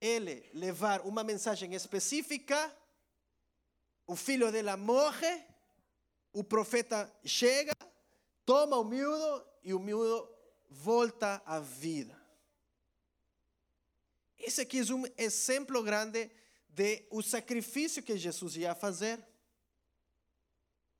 [0.00, 2.74] ele levar uma mensagem específica.
[4.06, 5.44] O filho dela morre,
[6.32, 7.74] o profeta chega,
[8.46, 10.34] toma o miúdo e o miúdo
[10.70, 12.18] volta à vida.
[14.38, 16.30] Esse aqui é um exemplo grande
[16.76, 19.26] de o sacrifício que Jesus ia fazer.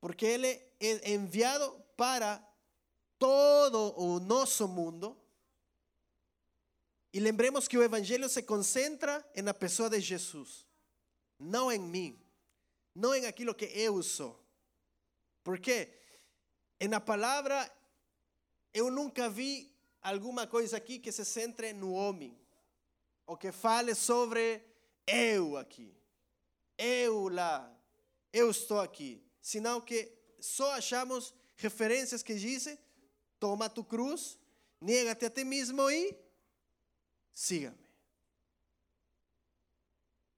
[0.01, 0.49] Porque ele
[0.81, 2.43] é enviado para
[3.19, 5.21] todo o nosso mundo.
[7.12, 10.67] E lembremos que o evangelho se concentra na pessoa de Jesus,
[11.39, 12.19] não em mim,
[12.95, 14.43] não em aquilo que eu sou.
[15.45, 15.93] Porque
[16.89, 17.71] na palavra
[18.73, 22.39] eu nunca vi alguma coisa aqui que se centre no homem,
[23.27, 24.76] ou que fale sobre
[25.07, 25.95] eu aqui,
[26.77, 27.73] eu lá,
[28.33, 32.79] eu estou aqui, senão que só achamos referências que dizem:
[33.38, 34.38] toma tu cruz,
[34.81, 36.16] nega-te a ti mesmo e
[37.33, 37.87] siga-me.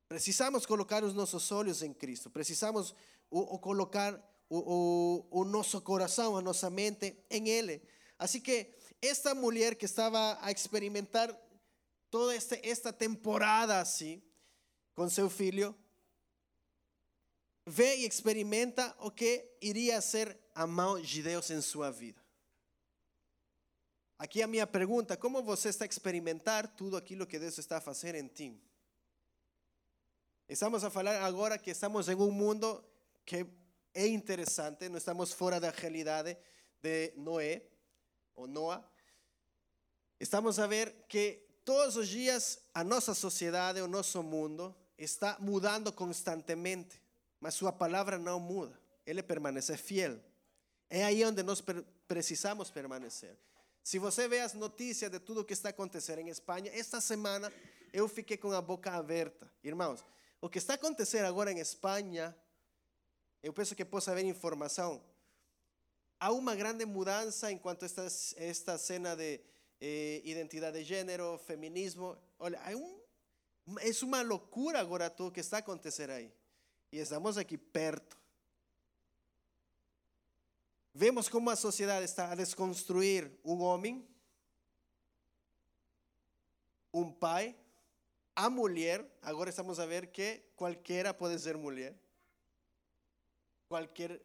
[0.09, 2.95] Precisamos colocar os nossos olhos em Cristo, precisamos
[3.31, 4.15] o, o colocar
[4.49, 7.83] o, o, o nosso coração, a nossa mente em Ele.
[8.19, 11.35] Assim que esta mulher que estava a experimentar
[12.11, 14.23] toda esta, esta temporada assim,
[14.99, 15.73] com seu filho,
[17.65, 22.21] vê e experimenta o que iria ser a mão de Deus em sua vida.
[24.19, 27.81] Aqui a minha pergunta: como você está a experimentar tudo aquilo que Deus está a
[27.81, 28.61] fazer em ti?
[30.49, 32.85] Estamos a falar agora que estamos em um mundo
[33.25, 33.47] que
[33.95, 36.37] é interessante, não estamos fora da realidade
[36.83, 37.63] de Noé
[38.35, 38.85] ou Noah.
[40.19, 45.93] Estamos a ver que todos os dias a nossa sociedade, o nosso mundo está mudando
[45.93, 47.01] constantemente,
[47.41, 48.79] mas sua palavra não muda.
[49.07, 50.19] Ele permanece fiel.
[50.91, 51.63] É aí onde nós
[52.07, 53.37] precisamos permanecer.
[53.85, 57.53] Se você vê as notícias de tudo que está acontecendo em Espanha, esta semana
[57.93, 59.51] eu fiquei com a boca aberta.
[59.63, 60.05] Irmãos,
[60.41, 62.37] o que está acontecendo agora em Espanha,
[63.43, 65.03] eu penso que possa haver informação.
[66.21, 68.07] Há uma grande mudança enquanto esta,
[68.37, 69.41] esta cena de
[69.81, 72.17] eh, identidade de gênero, feminismo.
[72.39, 72.98] Olha, um,
[73.81, 76.33] é uma loucura agora tudo que está acontecendo aí.
[76.91, 78.17] E estamos aqui perto.
[80.95, 84.09] Vemos como a sociedade está a desconstruir um homem,
[86.93, 87.57] um pai,
[88.35, 89.05] a mulher.
[89.23, 91.95] Agora estamos a ver que qualquer pode ser mulher,
[93.69, 94.21] qualquer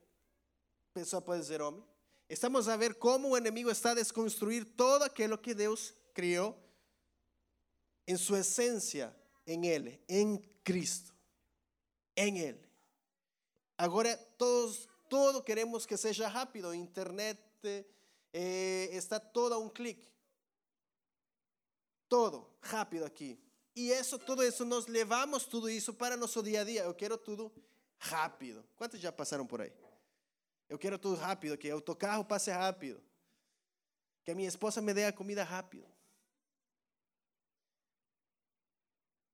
[0.93, 1.83] pessoa pode ser homem.
[2.29, 6.57] Estamos a ver como o inimigo está a desconstruir todo aquilo que Deus criou
[8.07, 11.13] em sua essência, em Ele, em Cristo,
[12.15, 12.63] em Ele.
[13.77, 16.73] Agora todos todo queremos que seja rápido.
[16.73, 17.39] Internet
[18.33, 20.09] eh, está todo a um clique.
[22.09, 23.39] Todo rápido aqui.
[23.75, 26.83] E isso, tudo isso, nós levamos tudo isso para nosso dia a dia.
[26.83, 27.51] Eu quero tudo
[27.99, 28.63] rápido.
[28.75, 29.73] Quantos já passaram por aí?
[30.69, 32.99] Eu quero tudo rápido, que o autocarro passe rápido.
[34.23, 35.85] Que minha esposa me dê a comida rápido.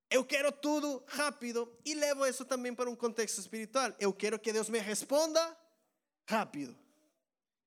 [0.10, 3.93] Eu quero tudo rápido e levo isso também para um contexto espiritual.
[4.00, 5.56] Eu quero que Deus me responda
[6.28, 6.76] rápido.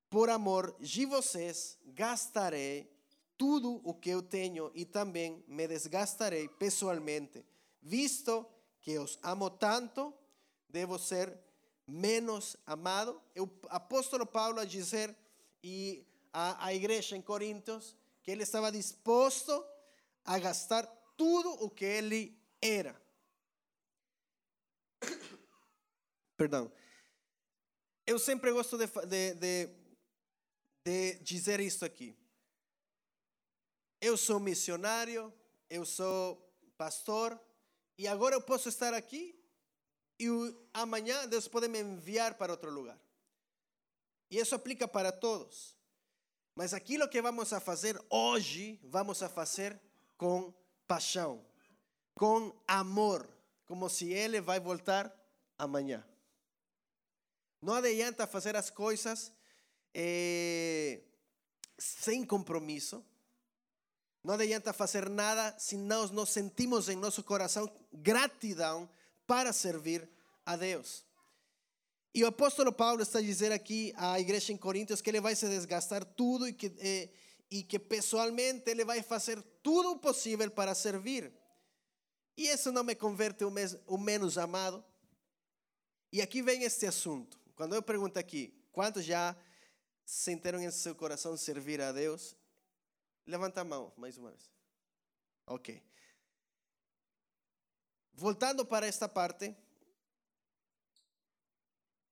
[0.08, 2.96] por amor de vocês, gastarei
[3.38, 7.44] tudo o que eu tenho e também me desgastarei pessoalmente
[7.80, 8.44] visto
[8.80, 10.12] que os amo tanto,
[10.68, 11.38] devo ser
[11.86, 13.22] menos amado.
[13.36, 15.16] O apóstolo Paulo a dizer
[15.62, 19.64] e a, a igreja em Coríntios que ele estava disposto
[20.24, 20.86] a gastar
[21.16, 23.00] tudo o que ele era.
[26.36, 26.70] Perdão.
[28.06, 29.70] Eu sempre gosto de, de, de,
[30.84, 32.16] de dizer isto aqui.
[34.00, 35.32] Eu sou missionário,
[35.68, 36.36] eu sou
[36.76, 37.38] pastor,
[37.96, 39.38] e agora eu posso estar aqui
[40.20, 40.28] e
[40.72, 42.98] amanhã Deus pode me enviar para outro lugar.
[44.30, 45.76] E isso aplica para todos.
[46.54, 49.80] Mas aquilo que vamos a fazer hoje, vamos a fazer
[50.16, 50.52] com
[50.86, 51.44] paixão,
[52.14, 53.28] com amor,
[53.64, 55.12] como se Ele vai voltar
[55.56, 56.04] amanhã.
[57.62, 59.32] Não adianta fazer as coisas
[59.94, 61.00] eh,
[61.78, 63.04] sem compromisso.
[64.22, 68.88] Não adianta fazer nada se nós não sentimos em nosso coração gratidão
[69.26, 70.08] para servir
[70.44, 71.04] a Deus.
[72.14, 75.36] E o apóstolo Paulo está a dizer aqui à igreja em Coríntios que ele vai
[75.36, 77.08] se desgastar tudo e que, eh,
[77.50, 81.32] e que pessoalmente ele vai fazer tudo o possível para servir.
[82.36, 84.84] E isso não me converte o, mes, o menos amado.
[86.12, 87.38] E aqui vem este assunto.
[87.54, 89.36] Quando eu pergunto aqui, quantos já
[90.04, 92.34] sentiram em seu coração servir a Deus?
[93.28, 94.50] Levanta a mão, mais uma vez.
[95.46, 95.82] Ok.
[98.14, 99.54] Voltando para esta parte,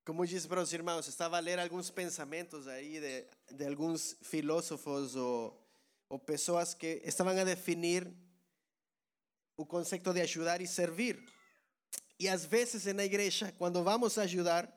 [0.04, 5.16] como disse para os irmãos, estava a ler alguns pensamentos aí de, de alguns filósofos
[5.16, 5.58] ou,
[6.10, 8.06] ou pessoas que estavam a definir
[9.56, 11.18] o conceito de ajudar e servir.
[12.18, 14.70] E às vezes na igreja, quando vamos ajudar,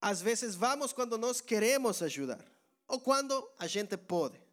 [0.00, 2.42] às vezes vamos quando nós queremos ajudar
[2.88, 4.48] ou quando a gente pode.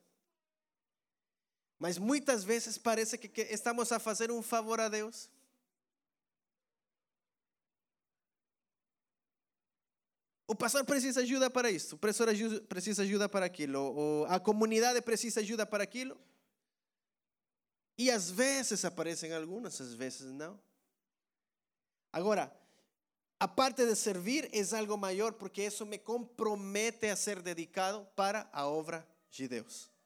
[1.79, 5.29] Mas muitas vezes parece que, estamos a fazer um favor a Deus.
[10.47, 12.29] O pastor precisa ajuda para isso, o professor
[12.69, 16.17] precisa ajuda para aquilo, a comunidade precisa ajuda para aquilo.
[17.97, 20.57] E às vezes aparecem algumas, às vezes não.
[22.13, 22.55] Agora,
[23.39, 28.65] a de servir é algo maior porque isso me compromete a ser dedicado para a
[28.65, 29.96] obra de Deus.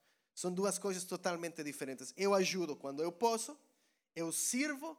[0.41, 2.15] São duas coisas totalmente diferentes.
[2.17, 3.55] Eu ajudo quando eu posso,
[4.15, 4.97] eu sirvo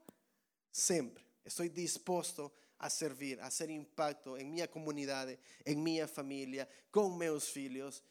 [0.70, 1.24] sempre.
[1.44, 5.36] Estou disposto a servir, a ser impacto em minha comunidade,
[5.66, 8.04] em minha família, com meus filhos.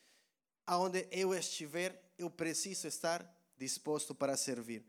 [0.67, 3.25] Aonde eu estiver, eu preciso estar
[3.57, 4.85] disposto para servir.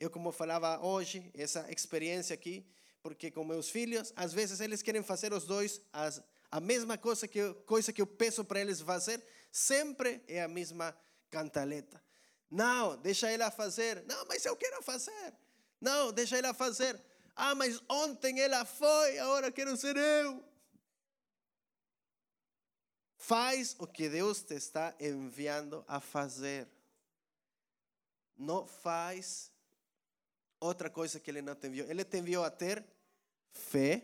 [0.00, 2.66] Eu, como falava hoje, essa experiência aqui,
[3.00, 6.20] porque com meus filhos, às vezes eles querem fazer os dois as,
[6.50, 9.22] a mesma coisa que, coisa que eu peço para eles fazer,
[9.52, 10.92] sempre é a mesma
[11.30, 12.02] cantaleta.
[12.50, 14.04] Não, deixa ela fazer.
[14.04, 15.34] Não, mas eu quero fazer.
[15.80, 17.00] Não, deixa ela fazer.
[17.34, 20.42] Ah, mas ontem ela foi, agora quero ser eu.
[23.18, 26.68] Faz o que Deus te está enviando a fazer.
[28.36, 29.50] Não faz
[30.60, 31.88] outra coisa que Ele não te enviou.
[31.88, 32.84] Ele te enviou a ter
[33.52, 34.02] fé.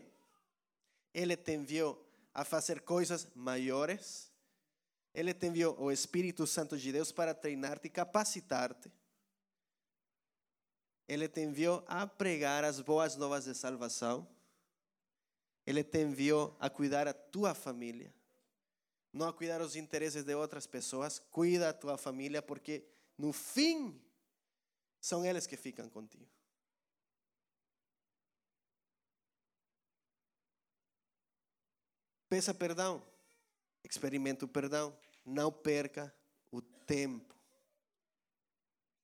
[1.13, 4.32] Ele te enviou a fazer coisas maiores.
[5.13, 8.91] Ele te enviou o Espírito Santo de Deus para treinar-te e capacitar-te.
[11.07, 14.27] Ele te enviou a pregar as boas novas de salvação.
[15.65, 18.13] Ele te enviou a cuidar a tua família.
[19.11, 21.19] Não a cuidar os interesses de outras pessoas.
[21.19, 22.83] Cuida a tua família, porque
[23.15, 24.01] no fim
[24.99, 26.27] são eles que ficam contigo.
[32.27, 33.12] Peça perdão.
[33.83, 34.95] Experimente o perdão.
[35.25, 36.13] Não perca
[36.51, 37.33] o tempo.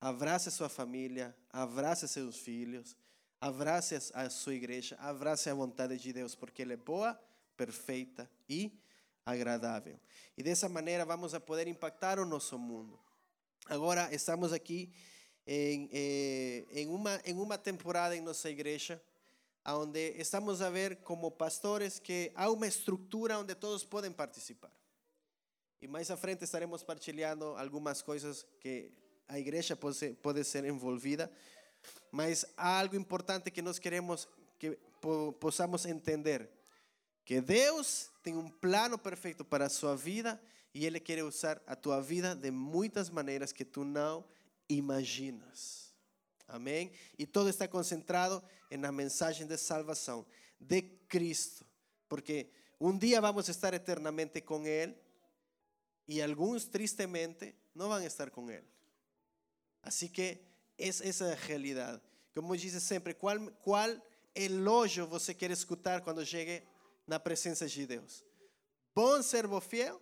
[0.01, 2.95] Abrace a sua família, abrace seus filhos,
[3.41, 7.19] abrace a sua igreja, abrace a vontade de Deus, porque ela é boa,
[7.57, 8.71] perfeita e
[9.25, 9.99] agradável.
[10.37, 12.97] E dessa maneira vamos a poder impactar o nosso mundo.
[13.65, 14.89] Agora estamos aqui
[15.45, 19.01] em, eh, em, uma, em uma temporada em nossa igreja
[19.65, 24.71] onde estamos a ver como pastores que há uma estrutura onde todos podem participar.
[25.81, 28.91] E mais à frente estaremos partilhando algumas coisas que
[29.27, 31.31] a igreja pode ser envolvida,
[32.11, 34.77] mas há algo importante que nós queremos que
[35.39, 36.49] possamos entender,
[37.23, 40.41] que Deus tem um plano perfeito para a sua vida
[40.73, 44.25] e Ele quer usar a tua vida de muitas maneiras que tu não
[44.67, 45.88] imaginas.
[46.49, 46.91] Amém?
[47.17, 50.25] E todo está concentrado na mensagem de salvação
[50.59, 51.65] de Cristo,
[52.07, 54.95] porque um dia vamos estar eternamente com Ele
[56.05, 58.63] y algunos tristemente no van a estar con Él.
[59.81, 60.43] Así que
[60.77, 62.01] es esa realidad.
[62.33, 66.63] Que Como diz sempre, qual, qual elogio você quer escutar quando chegue
[67.05, 68.23] na presença de Deus?
[68.95, 70.01] Bom servo fiel?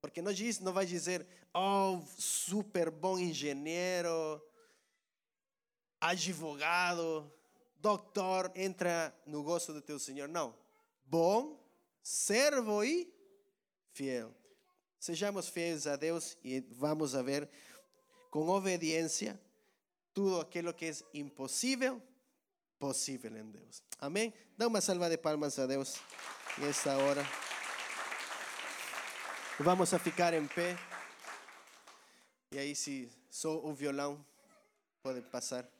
[0.00, 4.42] Porque não, diz, não vai dizer, oh, super bom engenheiro,
[6.04, 7.32] advogado,
[7.80, 10.28] doutor, entra no gosto do teu Senhor.
[10.28, 10.54] Não.
[11.06, 11.58] Bom,
[12.02, 13.10] servo e
[13.92, 14.34] fiel.
[15.00, 17.48] Sejamos fiéis a Deus e vamos a ver
[18.30, 19.40] com obediência
[20.12, 22.02] tudo aquilo que é impossível,
[22.78, 23.82] possível em Deus.
[23.98, 24.32] Amém?
[24.58, 25.96] Dá uma salva de palmas a Deus
[26.58, 27.24] nesta hora.
[29.58, 30.76] Vamos a ficar em pé.
[32.52, 34.24] E aí, se só o violão
[35.02, 35.73] pode passar.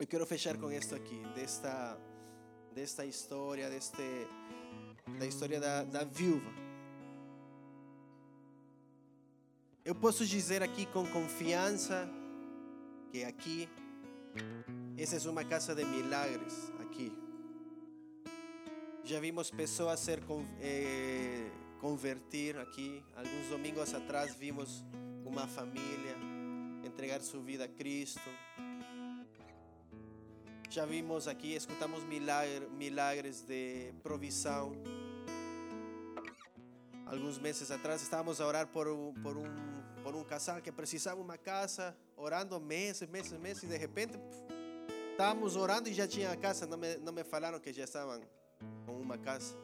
[0.00, 1.98] Eu quero fechar com isto aqui, desta,
[2.72, 4.28] desta história, deste,
[5.18, 6.48] da história da, da viúva.
[9.84, 12.08] Eu posso dizer aqui com confiança
[13.10, 13.68] que aqui,
[14.96, 17.12] essa é uma casa de milagres, aqui.
[19.02, 20.22] Já vimos pessoas ser
[20.60, 23.02] eh, convertir aqui.
[23.16, 24.84] Alguns domingos atrás vimos
[25.24, 26.16] uma família
[26.84, 28.30] entregar sua vida a Cristo.
[30.70, 34.72] Já vimos aqui, escutamos milagre, milagres de provisão.
[37.06, 38.86] Alguns meses atrás estávamos a orar por,
[39.22, 39.54] por, um,
[40.02, 44.18] por um casal que precisava uma casa, orando meses, meses, meses, e de repente
[45.12, 46.66] estávamos orando e já tinha a casa.
[46.66, 48.20] Não me, não me falaram que já estavam
[48.84, 49.56] com uma casa.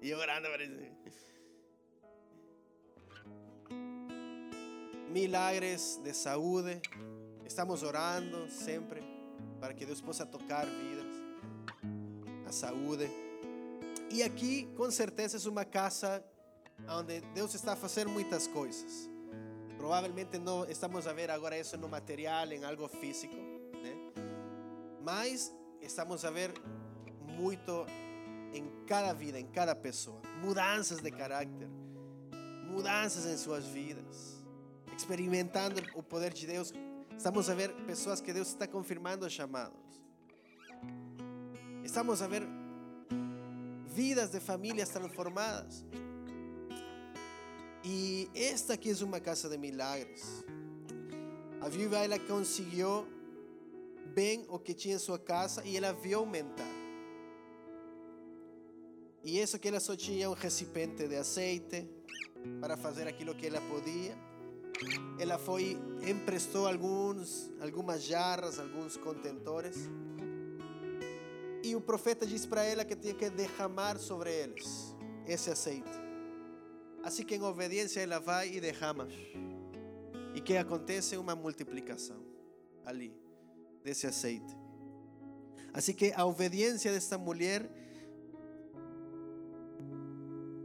[0.00, 0.46] E orando,
[5.10, 6.80] milagres de saúde.
[7.48, 9.02] Estamos orando sempre
[9.58, 11.06] para que Deus possa tocar vidas,
[12.46, 13.10] a saúde.
[14.10, 16.22] E aqui, com certeza, é uma casa
[16.90, 19.08] onde Deus está a fazer muitas coisas.
[19.78, 23.96] Provavelmente não estamos a ver agora isso no material, em algo físico, né?
[25.02, 26.52] mas estamos a ver
[27.22, 27.86] muito
[28.52, 30.20] em cada vida, em cada pessoa.
[30.42, 31.68] Mudanças de caráter,
[32.66, 34.38] mudanças em suas vidas
[34.98, 36.72] experimentando o poder de Deus.
[37.18, 40.00] Estamos a ver pessoas que Deus está confirmando chamados.
[41.82, 42.44] Estamos a ver
[43.88, 45.84] vidas de famílias transformadas.
[47.84, 50.44] E esta aqui é uma casa de milagres.
[51.60, 53.04] A viúva ela conseguiu
[54.14, 56.72] bem o que tinha em sua casa e ela viu aumentar.
[59.24, 61.84] E isso que ela só tinha um recipiente de azeite
[62.60, 64.27] para fazer aquilo que ela podia.
[65.18, 65.76] Ela foi,
[66.08, 69.76] emprestou alguns, algumas jarras, alguns contentores.
[71.62, 74.94] E o profeta disse para ela que tinha que derramar sobre eles
[75.26, 75.90] esse azeite.
[77.02, 79.08] Assim que em obediência ela vai e derrama.
[80.34, 82.22] E que acontece uma multiplicação
[82.84, 83.12] ali
[83.82, 84.56] desse azeite.
[85.72, 87.68] Assim que a obediência desta mulher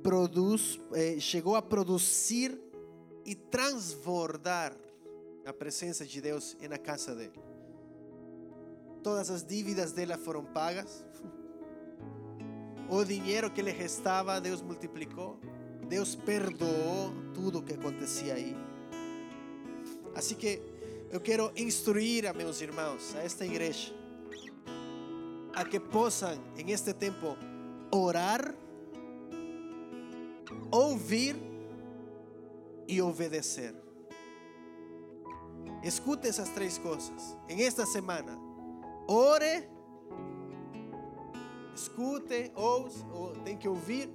[0.03, 2.59] produz, eh, chegou a produzir
[3.25, 4.75] e transbordar
[5.45, 7.39] a presença de Deus na casa dele.
[9.01, 11.05] Todas as dívidas dela foram pagas.
[12.89, 15.39] O dinheiro que lhe restava, Deus multiplicou.
[15.87, 18.55] Deus perdoou tudo o que acontecia aí.
[20.15, 20.61] Assim que
[21.11, 23.93] eu quero instruir a meus irmãos, a esta igreja,
[25.53, 27.37] a que possam, em este tempo,
[27.91, 28.55] orar,
[30.71, 31.52] ouvir
[32.87, 33.75] e obedecer.
[35.83, 37.37] Escute essas três coisas.
[37.49, 38.39] Em esta semana,
[39.07, 39.67] ore,
[41.75, 44.09] escute, ouça, ou tem que ouvir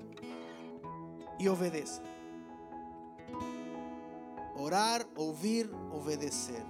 [1.39, 2.03] e obedeça.
[4.57, 6.65] Orar, ouvir, obedecer.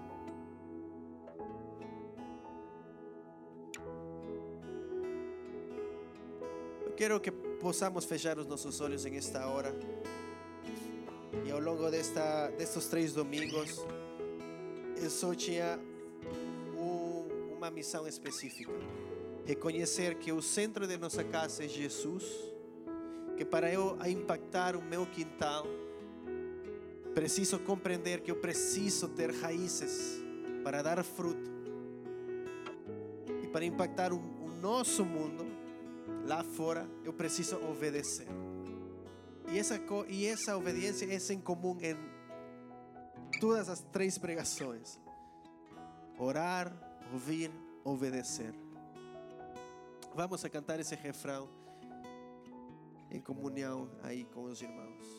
[6.84, 9.72] Eu quero que possamos fechar os nossos olhos em esta hora.
[11.46, 13.84] E ao longo desta, destes três domingos,
[14.96, 15.78] eu só tinha
[16.76, 18.72] um, uma missão específica:
[19.44, 22.24] reconhecer que o centro de nossa casa é Jesus,
[23.36, 25.66] que para eu impactar o meu quintal,
[27.14, 30.22] preciso compreender que eu preciso ter raízes
[30.62, 31.50] para dar fruto.
[33.42, 35.46] E para impactar o, o nosso mundo
[36.26, 38.26] lá fora, eu preciso obedecer.
[39.50, 41.96] E essa, co- e essa obediência é em comum em
[43.40, 44.98] todas as três pregações:
[46.18, 46.72] orar,
[47.12, 47.50] ouvir,
[47.84, 48.54] obedecer.
[50.14, 51.48] Vamos a cantar esse refrão
[53.10, 55.17] em comunhão aí com os irmãos.